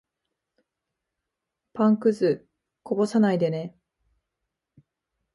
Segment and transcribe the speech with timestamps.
[1.75, 2.47] パンくず、
[2.81, 3.75] こぼさないでね。